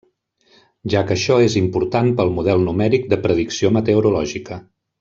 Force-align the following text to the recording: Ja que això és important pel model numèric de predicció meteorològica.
Ja 0.93 1.03
que 1.09 1.13
això 1.15 1.37
és 1.49 1.57
important 1.61 2.09
pel 2.21 2.33
model 2.39 2.65
numèric 2.71 3.07
de 3.13 3.21
predicció 3.27 3.73
meteorològica. 3.79 4.59